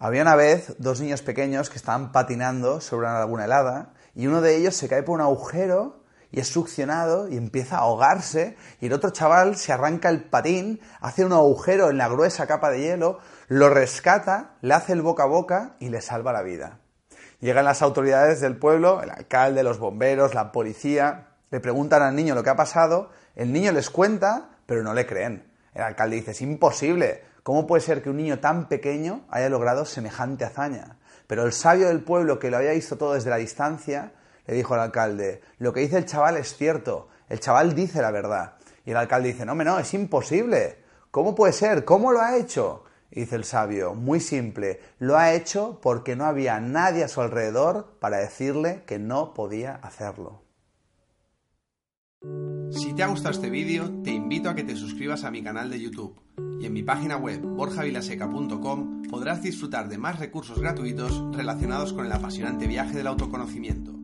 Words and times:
Había 0.00 0.22
una 0.22 0.36
vez 0.36 0.76
dos 0.78 1.00
niños 1.00 1.22
pequeños 1.22 1.70
que 1.70 1.76
estaban 1.76 2.12
patinando 2.12 2.80
sobre 2.80 3.08
una 3.08 3.18
laguna 3.18 3.46
helada 3.46 3.94
y 4.14 4.28
uno 4.28 4.40
de 4.40 4.54
ellos 4.54 4.76
se 4.76 4.88
cae 4.88 5.02
por 5.02 5.16
un 5.16 5.22
agujero 5.22 6.04
y 6.30 6.38
es 6.38 6.46
succionado 6.46 7.28
y 7.28 7.36
empieza 7.36 7.78
a 7.78 7.80
ahogarse 7.80 8.56
y 8.80 8.86
el 8.86 8.92
otro 8.92 9.10
chaval 9.10 9.56
se 9.56 9.72
arranca 9.72 10.08
el 10.08 10.22
patín, 10.22 10.80
hace 11.00 11.24
un 11.24 11.32
agujero 11.32 11.90
en 11.90 11.98
la 11.98 12.06
gruesa 12.06 12.46
capa 12.46 12.70
de 12.70 12.80
hielo, 12.80 13.18
lo 13.48 13.70
rescata, 13.70 14.56
le 14.60 14.74
hace 14.74 14.92
el 14.92 15.02
boca 15.02 15.24
a 15.24 15.26
boca 15.26 15.74
y 15.80 15.88
le 15.88 16.00
salva 16.00 16.32
la 16.32 16.42
vida. 16.42 16.78
Llegan 17.40 17.64
las 17.64 17.82
autoridades 17.82 18.40
del 18.40 18.56
pueblo, 18.56 19.02
el 19.02 19.10
alcalde, 19.10 19.64
los 19.64 19.80
bomberos, 19.80 20.32
la 20.32 20.52
policía, 20.52 21.30
le 21.50 21.58
preguntan 21.58 22.02
al 22.02 22.14
niño 22.14 22.36
lo 22.36 22.44
que 22.44 22.50
ha 22.50 22.56
pasado, 22.56 23.10
el 23.34 23.52
niño 23.52 23.72
les 23.72 23.90
cuenta, 23.90 24.50
pero 24.66 24.84
no 24.84 24.94
le 24.94 25.06
creen. 25.06 25.48
El 25.78 25.84
alcalde 25.84 26.16
dice, 26.16 26.32
es 26.32 26.42
imposible, 26.42 27.22
¿Cómo 27.48 27.66
puede 27.66 27.80
ser 27.80 28.02
que 28.02 28.10
un 28.10 28.18
niño 28.18 28.40
tan 28.40 28.68
pequeño 28.68 29.22
haya 29.30 29.48
logrado 29.48 29.86
semejante 29.86 30.44
hazaña? 30.44 30.98
Pero 31.26 31.46
el 31.46 31.54
sabio 31.54 31.88
del 31.88 32.04
pueblo, 32.04 32.38
que 32.38 32.50
lo 32.50 32.58
había 32.58 32.72
visto 32.72 32.98
todo 32.98 33.14
desde 33.14 33.30
la 33.30 33.36
distancia, 33.36 34.12
le 34.46 34.52
dijo 34.52 34.74
al 34.74 34.80
alcalde, 34.80 35.40
lo 35.56 35.72
que 35.72 35.80
dice 35.80 35.96
el 35.96 36.04
chaval 36.04 36.36
es 36.36 36.54
cierto, 36.54 37.08
el 37.30 37.40
chaval 37.40 37.74
dice 37.74 38.02
la 38.02 38.10
verdad. 38.10 38.56
Y 38.84 38.90
el 38.90 38.98
alcalde 38.98 39.28
dice, 39.32 39.46
no, 39.46 39.54
no, 39.54 39.78
es 39.78 39.94
imposible. 39.94 40.76
¿Cómo 41.10 41.34
puede 41.34 41.54
ser? 41.54 41.86
¿Cómo 41.86 42.12
lo 42.12 42.20
ha 42.20 42.36
hecho? 42.36 42.84
Y 43.10 43.20
dice 43.20 43.36
el 43.36 43.44
sabio, 43.44 43.94
muy 43.94 44.20
simple, 44.20 44.82
lo 44.98 45.16
ha 45.16 45.32
hecho 45.32 45.80
porque 45.80 46.16
no 46.16 46.26
había 46.26 46.60
nadie 46.60 47.02
a 47.02 47.08
su 47.08 47.22
alrededor 47.22 47.94
para 47.98 48.18
decirle 48.18 48.82
que 48.84 48.98
no 48.98 49.32
podía 49.32 49.76
hacerlo. 49.76 50.42
Si 52.70 52.92
te 52.94 53.02
ha 53.02 53.08
gustado 53.08 53.34
este 53.34 53.50
vídeo, 53.50 53.90
te 54.02 54.10
invito 54.10 54.50
a 54.50 54.54
que 54.54 54.62
te 54.62 54.76
suscribas 54.76 55.24
a 55.24 55.30
mi 55.30 55.42
canal 55.42 55.70
de 55.70 55.80
YouTube 55.80 56.20
y 56.60 56.66
en 56.66 56.72
mi 56.72 56.82
página 56.82 57.16
web 57.16 57.40
borjavilaseca.com 57.40 59.02
podrás 59.04 59.42
disfrutar 59.42 59.88
de 59.88 59.98
más 59.98 60.18
recursos 60.18 60.58
gratuitos 60.58 61.24
relacionados 61.34 61.92
con 61.92 62.06
el 62.06 62.12
apasionante 62.12 62.66
viaje 62.66 62.96
del 62.96 63.06
autoconocimiento. 63.06 63.97